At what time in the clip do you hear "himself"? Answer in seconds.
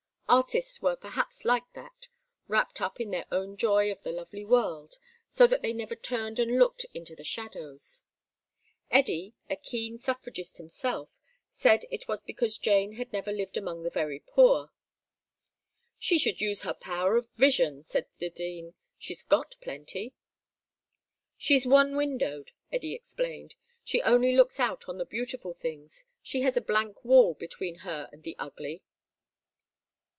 10.55-11.19